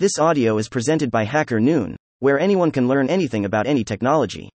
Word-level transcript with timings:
This 0.00 0.18
audio 0.18 0.56
is 0.56 0.70
presented 0.70 1.10
by 1.10 1.26
HackerNoon, 1.26 1.94
where 2.20 2.40
anyone 2.40 2.70
can 2.70 2.88
learn 2.88 3.10
anything 3.10 3.44
about 3.44 3.66
any 3.66 3.84
technology. 3.84 4.48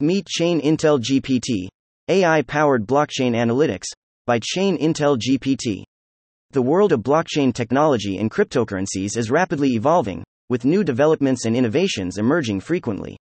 Meet 0.00 0.26
Chain 0.26 0.60
Intel 0.60 1.00
GPT, 1.00 1.68
AI 2.08 2.42
powered 2.42 2.86
blockchain 2.86 3.32
analytics, 3.32 3.86
by 4.26 4.38
Chain 4.42 4.76
Intel 4.76 5.16
GPT. 5.16 5.84
The 6.50 6.60
world 6.60 6.92
of 6.92 7.00
blockchain 7.00 7.54
technology 7.54 8.18
and 8.18 8.30
cryptocurrencies 8.30 9.16
is 9.16 9.30
rapidly 9.30 9.70
evolving, 9.70 10.22
with 10.50 10.66
new 10.66 10.84
developments 10.84 11.46
and 11.46 11.56
innovations 11.56 12.18
emerging 12.18 12.60
frequently. 12.60 13.16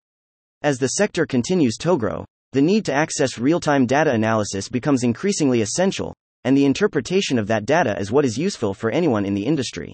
As 0.63 0.79
the 0.79 0.89
sector 0.99 1.25
continues 1.25 1.77
to 1.77 1.97
grow, 1.97 2.25
the 2.51 2.61
need 2.61 2.83
to 2.87 2.93
access 2.93 3.39
real 3.39 3.61
time 3.61 3.85
data 3.85 4.11
analysis 4.11 4.67
becomes 4.67 5.03
increasingly 5.03 5.61
essential, 5.61 6.13
and 6.43 6.57
the 6.57 6.65
interpretation 6.65 7.39
of 7.39 7.47
that 7.47 7.65
data 7.65 7.97
is 7.97 8.11
what 8.11 8.25
is 8.25 8.37
useful 8.37 8.73
for 8.73 8.91
anyone 8.91 9.23
in 9.23 9.33
the 9.33 9.45
industry. 9.45 9.93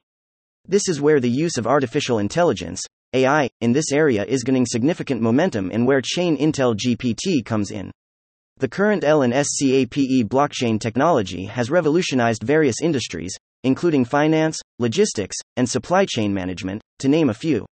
This 0.69 0.87
is 0.87 1.01
where 1.01 1.19
the 1.19 1.27
use 1.27 1.57
of 1.57 1.65
artificial 1.65 2.19
intelligence, 2.19 2.79
AI, 3.13 3.49
in 3.59 3.71
this 3.71 3.91
area 3.91 4.23
is 4.23 4.43
gaining 4.43 4.67
significant 4.67 5.19
momentum 5.19 5.71
and 5.73 5.87
where 5.87 5.99
Chain 5.99 6.37
Intel 6.37 6.75
GPT 6.75 7.43
comes 7.43 7.71
in. 7.71 7.89
The 8.57 8.67
current 8.67 9.01
LNSCAPE 9.01 10.25
blockchain 10.25 10.79
technology 10.79 11.45
has 11.45 11.71
revolutionized 11.71 12.43
various 12.43 12.83
industries, 12.83 13.35
including 13.63 14.05
finance, 14.05 14.59
logistics, 14.77 15.37
and 15.57 15.67
supply 15.67 16.05
chain 16.07 16.35
management, 16.35 16.83
to 16.99 17.07
name 17.07 17.31
a 17.31 17.33
few. 17.33 17.65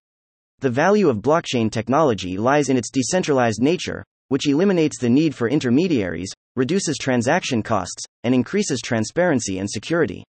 The 0.61 0.71
value 0.71 1.11
of 1.11 1.19
blockchain 1.19 1.71
technology 1.71 2.39
lies 2.39 2.71
in 2.71 2.79
its 2.79 2.91
decentralized 2.91 3.61
nature, 3.61 4.05
which 4.29 4.49
eliminates 4.49 4.99
the 4.99 5.11
need 5.11 5.35
for 5.35 5.51
intermediaries, 5.51 6.33
reduces 6.57 6.97
transaction 6.97 7.63
costs, 7.63 8.07
and 8.25 8.35
increases 8.35 8.81
transparency 8.81 9.59
and 9.59 9.71
security. 9.71 10.25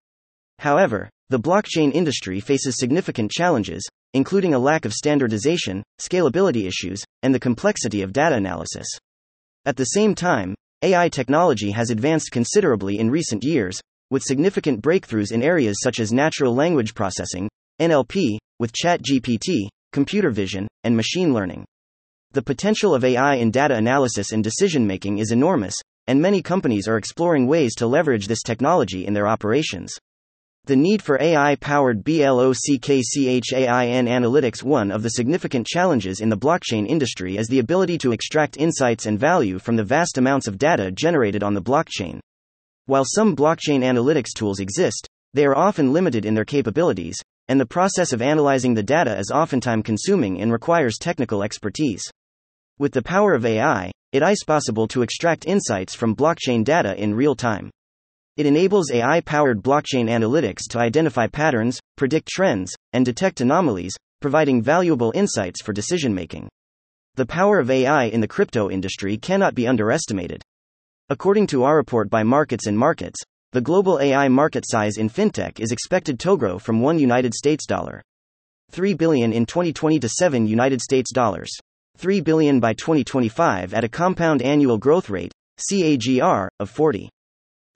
However, 0.57 1.11
the 1.29 1.39
blockchain 1.39 1.91
industry 1.91 2.39
faces 2.39 2.75
significant 2.77 3.31
challenges, 3.31 3.83
including 4.13 4.53
a 4.53 4.59
lack 4.59 4.85
of 4.85 4.93
standardization, 4.93 5.81
scalability 5.99 6.67
issues, 6.67 7.03
and 7.23 7.33
the 7.33 7.39
complexity 7.39 8.03
of 8.03 8.13
data 8.13 8.35
analysis. 8.35 8.87
At 9.65 9.75
the 9.75 9.85
same 9.85 10.13
time, 10.13 10.53
AI 10.83 11.09
technology 11.09 11.71
has 11.71 11.89
advanced 11.89 12.31
considerably 12.31 12.99
in 12.99 13.09
recent 13.09 13.43
years, 13.43 13.81
with 14.11 14.21
significant 14.21 14.83
breakthroughs 14.83 15.31
in 15.31 15.41
areas 15.41 15.77
such 15.81 15.99
as 15.99 16.13
natural 16.13 16.53
language 16.53 16.93
processing, 16.93 17.49
NLP, 17.81 18.37
with 18.59 18.71
ChatGPT, 18.71 19.67
computer 19.91 20.29
vision, 20.29 20.67
and 20.83 20.95
machine 20.95 21.33
learning. 21.33 21.65
The 22.33 22.43
potential 22.43 22.93
of 22.93 23.03
AI 23.03 23.35
in 23.35 23.49
data 23.49 23.75
analysis 23.75 24.31
and 24.31 24.43
decision 24.43 24.85
making 24.85 25.17
is 25.17 25.31
enormous, 25.31 25.73
and 26.05 26.21
many 26.21 26.43
companies 26.43 26.87
are 26.87 26.97
exploring 26.97 27.47
ways 27.47 27.73
to 27.75 27.87
leverage 27.87 28.27
this 28.27 28.43
technology 28.43 29.07
in 29.07 29.13
their 29.13 29.27
operations. 29.27 29.91
The 30.67 30.75
need 30.75 31.03
for 31.03 31.21
AI 31.21 31.55
powered 31.57 32.03
BLOCKCHAIN 32.03 33.43
analytics 34.07 34.63
One 34.63 34.89
of 34.89 35.03
the 35.03 35.09
significant 35.09 35.67
challenges 35.67 36.21
in 36.21 36.29
the 36.29 36.37
blockchain 36.37 36.87
industry 36.87 37.37
is 37.37 37.47
the 37.47 37.59
ability 37.59 37.99
to 37.99 38.11
extract 38.11 38.57
insights 38.57 39.05
and 39.05 39.19
value 39.19 39.59
from 39.59 39.75
the 39.75 39.83
vast 39.83 40.17
amounts 40.17 40.47
of 40.47 40.57
data 40.57 40.89
generated 40.91 41.43
on 41.43 41.53
the 41.53 41.61
blockchain. 41.61 42.19
While 42.87 43.05
some 43.05 43.35
blockchain 43.35 43.81
analytics 43.81 44.33
tools 44.35 44.59
exist, 44.59 45.07
they 45.35 45.45
are 45.45 45.55
often 45.55 45.93
limited 45.93 46.25
in 46.25 46.33
their 46.33 46.45
capabilities, 46.45 47.21
and 47.47 47.59
the 47.59 47.67
process 47.67 48.11
of 48.11 48.23
analyzing 48.23 48.73
the 48.73 48.81
data 48.81 49.15
is 49.19 49.29
often 49.29 49.61
time 49.61 49.83
consuming 49.83 50.41
and 50.41 50.51
requires 50.51 50.97
technical 50.97 51.43
expertise. 51.43 52.01
With 52.79 52.91
the 52.91 53.03
power 53.03 53.35
of 53.35 53.45
AI, 53.45 53.91
it 54.11 54.23
is 54.23 54.43
possible 54.43 54.87
to 54.87 55.03
extract 55.03 55.45
insights 55.45 55.93
from 55.93 56.15
blockchain 56.15 56.63
data 56.63 56.99
in 56.99 57.13
real 57.13 57.35
time. 57.35 57.69
It 58.37 58.45
enables 58.45 58.91
AI 58.91 59.21
powered 59.21 59.63
blockchain 59.63 60.09
analytics 60.09 60.67
to 60.71 60.79
identify 60.79 61.25
patterns, 61.27 61.79
predict 61.95 62.27
trends, 62.27 62.75
and 62.91 63.05
detect 63.05 63.39
anomalies, 63.39 63.95
providing 64.19 64.61
valuable 64.61 65.13
insights 65.15 65.61
for 65.61 65.71
decision 65.71 66.13
making. 66.13 66.49
The 67.15 67.25
power 67.25 67.59
of 67.59 67.71
AI 67.71 68.05
in 68.05 68.19
the 68.19 68.27
crypto 68.27 68.69
industry 68.69 69.15
cannot 69.15 69.55
be 69.55 69.67
underestimated. 69.67 70.41
According 71.07 71.47
to 71.47 71.63
our 71.63 71.77
report 71.77 72.09
by 72.09 72.23
Markets 72.23 72.67
and 72.67 72.77
Markets, 72.77 73.21
the 73.53 73.61
global 73.61 74.01
AI 74.01 74.27
market 74.27 74.65
size 74.67 74.97
in 74.97 75.07
fintech 75.07 75.61
is 75.61 75.71
expected 75.71 76.19
to 76.19 76.35
grow 76.35 76.59
from 76.59 76.81
1 76.81 76.99
United 76.99 77.33
States 77.33 77.65
dollar 77.65 78.01
3 78.71 78.95
billion 78.95 79.31
in 79.31 79.45
2020 79.45 79.97
to 79.99 80.09
7 80.09 80.45
United 80.45 80.81
States 80.81 81.13
dollars 81.13 81.53
3 81.95 82.19
billion 82.19 82.59
by 82.59 82.73
2025 82.73 83.73
at 83.73 83.85
a 83.85 83.87
compound 83.87 84.41
annual 84.41 84.77
growth 84.77 85.09
rate 85.09 85.31
CAGR 85.57 86.49
of 86.59 86.69
40 86.69 87.09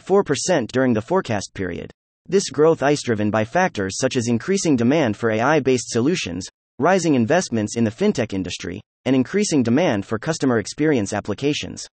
4% 0.09 0.71
during 0.71 0.93
the 0.93 1.01
forecast 1.03 1.53
period. 1.53 1.91
This 2.25 2.49
growth 2.49 2.81
is 2.81 3.03
driven 3.03 3.29
by 3.29 3.45
factors 3.45 3.97
such 3.99 4.15
as 4.15 4.27
increasing 4.27 4.75
demand 4.75 5.15
for 5.15 5.29
AI 5.29 5.59
based 5.59 5.89
solutions, 5.89 6.47
rising 6.79 7.13
investments 7.13 7.77
in 7.77 7.83
the 7.83 7.91
fintech 7.91 8.33
industry, 8.33 8.81
and 9.05 9.15
increasing 9.15 9.61
demand 9.61 10.07
for 10.07 10.17
customer 10.17 10.57
experience 10.57 11.13
applications. 11.13 11.85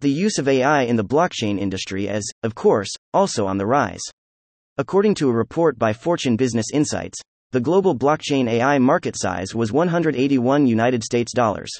The 0.00 0.10
use 0.10 0.38
of 0.38 0.48
AI 0.48 0.82
in 0.82 0.96
the 0.96 1.04
blockchain 1.04 1.60
industry 1.60 2.08
is, 2.08 2.28
of 2.42 2.56
course, 2.56 2.90
also 3.12 3.46
on 3.46 3.58
the 3.58 3.66
rise. 3.66 4.02
According 4.76 5.14
to 5.16 5.28
a 5.28 5.32
report 5.32 5.78
by 5.78 5.92
Fortune 5.92 6.34
Business 6.34 6.66
Insights, 6.74 7.20
the 7.52 7.60
global 7.60 7.96
blockchain 7.96 8.48
AI 8.48 8.78
market 8.80 9.14
size 9.16 9.54
was 9.54 9.70
181 9.70 10.66
United 10.66 11.04
States 11.04 11.32
dollars. 11.32 11.70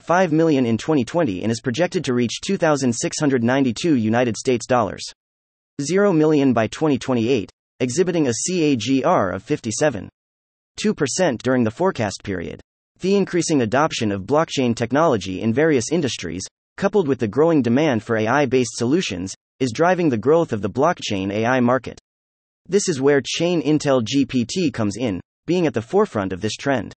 5 0.00 0.32
million 0.32 0.64
in 0.66 0.78
2020 0.78 1.42
and 1.42 1.52
is 1.52 1.60
projected 1.60 2.04
to 2.04 2.14
reach 2.14 2.40
2692 2.42 3.94
United 3.94 4.36
States 4.36 4.66
dollars. 4.66 5.04
0 5.80 6.12
million 6.12 6.52
by 6.52 6.66
2028, 6.66 7.50
exhibiting 7.80 8.28
a 8.28 8.32
CAGR 8.48 9.34
of 9.34 9.42
57. 9.42 10.08
2% 10.78 11.42
during 11.42 11.64
the 11.64 11.70
forecast 11.70 12.22
period. 12.24 12.60
The 13.00 13.14
increasing 13.14 13.62
adoption 13.62 14.10
of 14.10 14.22
blockchain 14.22 14.74
technology 14.74 15.40
in 15.40 15.52
various 15.52 15.92
industries, 15.92 16.42
coupled 16.76 17.06
with 17.06 17.18
the 17.18 17.28
growing 17.28 17.62
demand 17.62 18.02
for 18.02 18.16
AI 18.16 18.46
based 18.46 18.76
solutions, 18.76 19.34
is 19.60 19.72
driving 19.72 20.08
the 20.08 20.18
growth 20.18 20.52
of 20.52 20.62
the 20.62 20.70
blockchain 20.70 21.32
AI 21.32 21.60
market. 21.60 22.00
This 22.66 22.88
is 22.88 23.00
where 23.00 23.22
Chain 23.24 23.62
Intel 23.62 24.02
GPT 24.02 24.72
comes 24.72 24.96
in, 24.96 25.20
being 25.46 25.66
at 25.66 25.74
the 25.74 25.82
forefront 25.82 26.32
of 26.32 26.40
this 26.40 26.54
trend. 26.54 26.92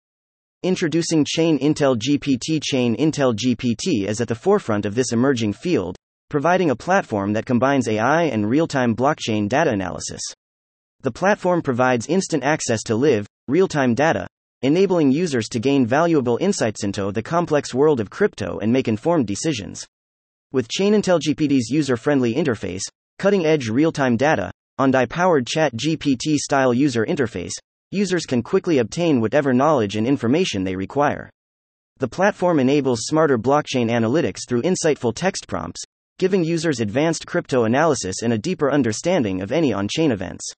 Introducing 0.63 1.25
Chain 1.25 1.57
Intel 1.57 1.97
GPT 1.97 2.61
Chain 2.61 2.95
Intel 2.97 3.33
GPT 3.33 4.05
is 4.05 4.21
at 4.21 4.27
the 4.27 4.35
forefront 4.35 4.85
of 4.85 4.93
this 4.93 5.11
emerging 5.11 5.53
field, 5.53 5.95
providing 6.29 6.69
a 6.69 6.75
platform 6.75 7.33
that 7.33 7.47
combines 7.47 7.87
AI 7.87 8.25
and 8.25 8.47
real 8.47 8.67
time 8.67 8.95
blockchain 8.95 9.49
data 9.49 9.71
analysis. 9.71 10.21
The 11.01 11.09
platform 11.09 11.63
provides 11.63 12.05
instant 12.05 12.43
access 12.43 12.83
to 12.83 12.95
live, 12.95 13.25
real 13.47 13.67
time 13.67 13.95
data, 13.95 14.27
enabling 14.61 15.11
users 15.11 15.49
to 15.49 15.59
gain 15.59 15.87
valuable 15.87 16.37
insights 16.39 16.83
into 16.83 17.11
the 17.11 17.23
complex 17.23 17.73
world 17.73 17.99
of 17.99 18.11
crypto 18.11 18.59
and 18.59 18.71
make 18.71 18.87
informed 18.87 19.25
decisions. 19.25 19.87
With 20.51 20.67
Intel 20.67 21.19
GPT's 21.19 21.71
user 21.71 21.97
friendly 21.97 22.35
interface, 22.35 22.83
cutting 23.17 23.47
edge 23.47 23.67
real 23.67 23.91
time 23.91 24.15
data, 24.15 24.51
on 24.77 24.91
DI 24.91 25.07
powered 25.07 25.47
Chat 25.47 25.73
GPT 25.73 26.35
style 26.35 26.71
user 26.71 27.03
interface, 27.03 27.53
users 27.91 28.25
can 28.25 28.41
quickly 28.41 28.79
obtain 28.79 29.21
whatever 29.21 29.53
knowledge 29.53 29.95
and 29.95 30.07
information 30.07 30.63
they 30.63 30.75
require. 30.75 31.29
The 31.99 32.07
platform 32.07 32.59
enables 32.59 33.01
smarter 33.01 33.37
blockchain 33.37 33.91
analytics 33.91 34.47
through 34.47 34.63
insightful 34.63 35.13
text 35.13 35.47
prompts, 35.47 35.81
giving 36.17 36.43
users 36.43 36.79
advanced 36.79 37.27
crypto 37.27 37.65
analysis 37.65 38.23
and 38.23 38.33
a 38.33 38.37
deeper 38.37 38.71
understanding 38.71 39.41
of 39.41 39.51
any 39.51 39.73
on 39.73 39.87
chain 39.87 40.11
events. 40.11 40.51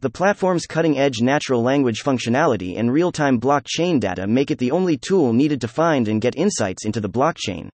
The 0.00 0.10
platform's 0.10 0.66
cutting 0.66 0.98
edge 0.98 1.20
natural 1.20 1.62
language 1.62 2.02
functionality 2.02 2.78
and 2.78 2.92
real 2.92 3.12
time 3.12 3.40
blockchain 3.40 4.00
data 4.00 4.26
make 4.26 4.50
it 4.50 4.58
the 4.58 4.70
only 4.70 4.96
tool 4.96 5.32
needed 5.32 5.60
to 5.60 5.68
find 5.68 6.08
and 6.08 6.20
get 6.20 6.36
insights 6.36 6.84
into 6.84 7.00
the 7.00 7.08
blockchain. 7.08 7.68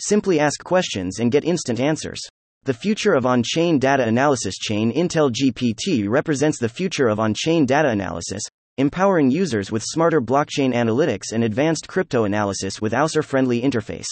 Simply 0.00 0.38
ask 0.38 0.62
questions 0.62 1.20
and 1.20 1.32
get 1.32 1.44
instant 1.44 1.80
answers. 1.80 2.20
The 2.66 2.74
future 2.74 3.14
of 3.14 3.24
on 3.26 3.44
chain 3.44 3.78
data 3.78 4.02
analysis 4.02 4.58
Chain 4.58 4.92
Intel 4.92 5.30
GPT 5.30 6.08
represents 6.08 6.58
the 6.58 6.68
future 6.68 7.06
of 7.06 7.20
on 7.20 7.32
chain 7.32 7.64
data 7.64 7.90
analysis, 7.90 8.42
empowering 8.76 9.30
users 9.30 9.70
with 9.70 9.84
smarter 9.84 10.20
blockchain 10.20 10.74
analytics 10.74 11.30
and 11.32 11.44
advanced 11.44 11.86
crypto 11.86 12.24
analysis 12.24 12.82
with 12.82 12.92
user 12.92 13.22
friendly 13.22 13.62
interface. 13.62 14.08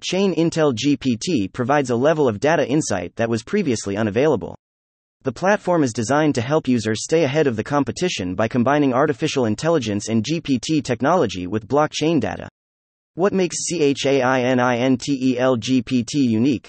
Chain 0.00 0.32
Intel 0.36 0.72
GPT 0.72 1.52
provides 1.52 1.90
a 1.90 1.96
level 1.96 2.28
of 2.28 2.38
data 2.38 2.64
insight 2.68 3.16
that 3.16 3.28
was 3.28 3.42
previously 3.42 3.96
unavailable. 3.96 4.54
The 5.24 5.32
platform 5.32 5.82
is 5.82 5.92
designed 5.92 6.36
to 6.36 6.40
help 6.40 6.68
users 6.68 7.02
stay 7.02 7.24
ahead 7.24 7.48
of 7.48 7.56
the 7.56 7.64
competition 7.64 8.36
by 8.36 8.46
combining 8.46 8.94
artificial 8.94 9.46
intelligence 9.46 10.08
and 10.08 10.22
GPT 10.22 10.84
technology 10.84 11.48
with 11.48 11.66
blockchain 11.66 12.20
data. 12.20 12.48
What 13.14 13.32
makes 13.32 13.56
CHAININTEL 13.68 15.58
GPT 15.58 16.14
unique? 16.14 16.68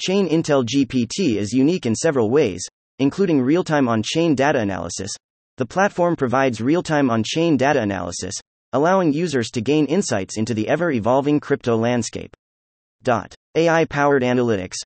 Chain 0.00 0.28
Intel 0.28 0.64
GPT 0.64 1.38
is 1.38 1.52
unique 1.52 1.84
in 1.84 1.96
several 1.96 2.30
ways, 2.30 2.62
including 3.00 3.42
real 3.42 3.64
time 3.64 3.88
on 3.88 4.00
chain 4.04 4.36
data 4.36 4.60
analysis. 4.60 5.10
The 5.56 5.66
platform 5.66 6.14
provides 6.14 6.60
real 6.60 6.84
time 6.84 7.10
on 7.10 7.24
chain 7.24 7.56
data 7.56 7.80
analysis, 7.80 8.34
allowing 8.72 9.12
users 9.12 9.50
to 9.50 9.60
gain 9.60 9.86
insights 9.86 10.38
into 10.38 10.54
the 10.54 10.68
ever 10.68 10.92
evolving 10.92 11.40
crypto 11.40 11.76
landscape. 11.76 12.36
AI 13.56 13.84
powered 13.86 14.22
analytics. 14.22 14.76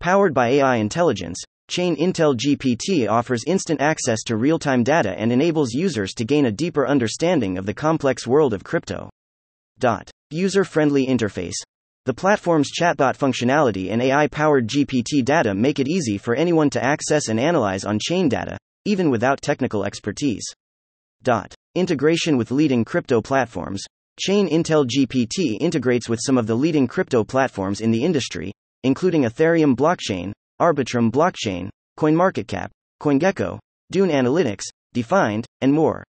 Powered 0.00 0.32
by 0.32 0.48
AI 0.48 0.76
intelligence, 0.76 1.42
Chain 1.68 1.94
Intel 1.96 2.34
GPT 2.34 3.08
offers 3.08 3.44
instant 3.46 3.80
access 3.82 4.22
to 4.24 4.36
real 4.36 4.58
time 4.58 4.82
data 4.82 5.14
and 5.18 5.30
enables 5.30 5.72
users 5.72 6.14
to 6.14 6.24
gain 6.24 6.46
a 6.46 6.52
deeper 6.52 6.86
understanding 6.86 7.58
of 7.58 7.66
the 7.66 7.74
complex 7.74 8.26
world 8.26 8.54
of 8.54 8.64
crypto. 8.64 9.10
User 10.30 10.64
friendly 10.64 11.06
interface. 11.06 11.56
The 12.04 12.12
platform's 12.12 12.72
chatbot 12.72 13.16
functionality 13.16 13.92
and 13.92 14.02
AI 14.02 14.26
powered 14.26 14.66
GPT 14.66 15.24
data 15.24 15.54
make 15.54 15.78
it 15.78 15.86
easy 15.86 16.18
for 16.18 16.34
anyone 16.34 16.68
to 16.70 16.84
access 16.84 17.28
and 17.28 17.38
analyze 17.38 17.84
on 17.84 18.00
chain 18.00 18.28
data, 18.28 18.58
even 18.84 19.08
without 19.08 19.40
technical 19.40 19.84
expertise. 19.84 20.44
Integration 21.76 22.36
with 22.36 22.50
leading 22.50 22.84
crypto 22.84 23.22
platforms. 23.22 23.84
Chain 24.18 24.48
Intel 24.48 24.84
GPT 24.84 25.58
integrates 25.60 26.08
with 26.08 26.18
some 26.20 26.36
of 26.36 26.48
the 26.48 26.56
leading 26.56 26.88
crypto 26.88 27.22
platforms 27.22 27.80
in 27.80 27.92
the 27.92 28.02
industry, 28.04 28.52
including 28.82 29.22
Ethereum 29.22 29.76
blockchain, 29.76 30.32
Arbitrum 30.60 31.08
blockchain, 31.12 31.70
CoinMarketCap, 32.00 32.70
CoinGecko, 33.00 33.60
Dune 33.92 34.10
Analytics, 34.10 34.64
Defined, 34.92 35.46
and 35.60 35.72
more. 35.72 36.02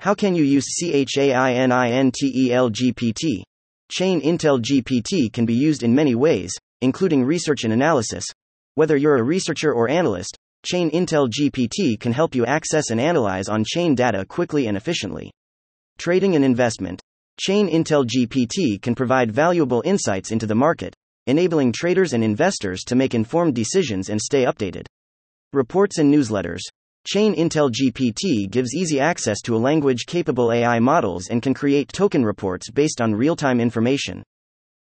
How 0.00 0.14
can 0.14 0.34
you 0.34 0.42
use 0.42 0.66
CHAININTEL 0.82 2.70
GPT? 2.72 3.42
Chain 3.90 4.20
Intel 4.20 4.62
GPT 4.62 5.32
can 5.32 5.44
be 5.44 5.54
used 5.54 5.82
in 5.82 5.92
many 5.92 6.14
ways, 6.14 6.52
including 6.80 7.24
research 7.24 7.64
and 7.64 7.72
analysis. 7.72 8.24
Whether 8.76 8.96
you're 8.96 9.16
a 9.16 9.22
researcher 9.22 9.72
or 9.72 9.88
analyst, 9.88 10.38
Chain 10.64 10.92
Intel 10.92 11.28
GPT 11.28 11.98
can 11.98 12.12
help 12.12 12.36
you 12.36 12.46
access 12.46 12.90
and 12.90 13.00
analyze 13.00 13.48
on 13.48 13.64
chain 13.64 13.96
data 13.96 14.24
quickly 14.24 14.68
and 14.68 14.76
efficiently. 14.76 15.32
Trading 15.98 16.36
and 16.36 16.44
investment. 16.44 17.02
Chain 17.40 17.68
Intel 17.68 18.06
GPT 18.06 18.80
can 18.80 18.94
provide 18.94 19.32
valuable 19.32 19.82
insights 19.84 20.30
into 20.30 20.46
the 20.46 20.54
market, 20.54 20.94
enabling 21.26 21.72
traders 21.72 22.12
and 22.12 22.22
investors 22.22 22.84
to 22.84 22.94
make 22.94 23.12
informed 23.12 23.56
decisions 23.56 24.08
and 24.08 24.20
stay 24.20 24.44
updated. 24.44 24.86
Reports 25.52 25.98
and 25.98 26.14
newsletters. 26.14 26.60
Chain 27.06 27.34
Intel 27.34 27.72
GPT 27.72 28.50
gives 28.50 28.74
easy 28.74 29.00
access 29.00 29.40
to 29.42 29.56
a 29.56 29.58
language 29.58 30.04
capable 30.04 30.52
AI 30.52 30.78
models 30.80 31.28
and 31.28 31.40
can 31.40 31.54
create 31.54 31.88
token 31.88 32.22
reports 32.22 32.70
based 32.70 33.00
on 33.00 33.14
real 33.14 33.34
time 33.34 33.58
information. 33.58 34.22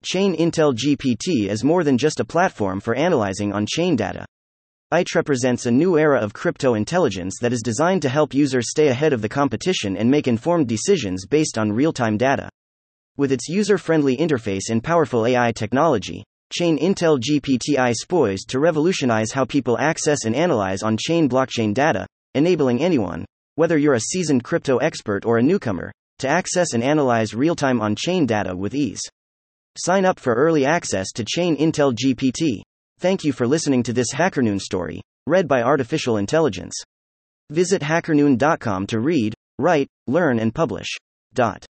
Chain 0.04 0.36
Intel 0.36 0.74
GPT 0.74 1.48
is 1.48 1.64
more 1.64 1.82
than 1.82 1.96
just 1.96 2.20
a 2.20 2.24
platform 2.24 2.80
for 2.80 2.94
analyzing 2.94 3.54
on 3.54 3.64
chain 3.66 3.96
data. 3.96 4.26
IT 4.92 5.14
represents 5.14 5.64
a 5.64 5.70
new 5.70 5.96
era 5.96 6.20
of 6.20 6.34
crypto 6.34 6.74
intelligence 6.74 7.38
that 7.40 7.52
is 7.52 7.62
designed 7.62 8.02
to 8.02 8.10
help 8.10 8.34
users 8.34 8.68
stay 8.68 8.88
ahead 8.88 9.14
of 9.14 9.22
the 9.22 9.28
competition 9.28 9.96
and 9.96 10.10
make 10.10 10.28
informed 10.28 10.68
decisions 10.68 11.24
based 11.24 11.56
on 11.56 11.72
real 11.72 11.94
time 11.94 12.18
data. 12.18 12.50
With 13.16 13.32
its 13.32 13.48
user 13.48 13.78
friendly 13.78 14.18
interface 14.18 14.68
and 14.68 14.84
powerful 14.84 15.24
AI 15.26 15.50
technology, 15.52 16.24
Chain 16.52 16.78
Intel 16.78 17.18
GPT 17.18 17.78
is 17.90 18.04
poised 18.06 18.50
to 18.50 18.60
revolutionize 18.60 19.32
how 19.32 19.46
people 19.46 19.78
access 19.78 20.26
and 20.26 20.36
analyze 20.36 20.82
on 20.82 20.98
chain 20.98 21.26
blockchain 21.26 21.72
data, 21.72 22.06
enabling 22.34 22.82
anyone, 22.82 23.24
whether 23.54 23.78
you're 23.78 23.94
a 23.94 24.00
seasoned 24.00 24.44
crypto 24.44 24.76
expert 24.76 25.24
or 25.24 25.38
a 25.38 25.42
newcomer, 25.42 25.90
to 26.18 26.28
access 26.28 26.74
and 26.74 26.84
analyze 26.84 27.32
real 27.32 27.54
time 27.54 27.80
on 27.80 27.96
chain 27.96 28.26
data 28.26 28.54
with 28.54 28.74
ease. 28.74 29.00
Sign 29.78 30.04
up 30.04 30.20
for 30.20 30.34
early 30.34 30.66
access 30.66 31.10
to 31.12 31.24
Chain 31.24 31.56
Intel 31.56 31.94
GPT. 31.94 32.60
Thank 32.98 33.24
you 33.24 33.32
for 33.32 33.46
listening 33.46 33.82
to 33.84 33.94
this 33.94 34.12
HackerNoon 34.12 34.60
story, 34.60 35.00
read 35.26 35.48
by 35.48 35.62
Artificial 35.62 36.18
Intelligence. 36.18 36.74
Visit 37.48 37.80
hackerNoon.com 37.80 38.86
to 38.88 39.00
read, 39.00 39.32
write, 39.58 39.88
learn, 40.06 40.38
and 40.38 40.54
publish. 40.54 40.88
Dot. 41.32 41.64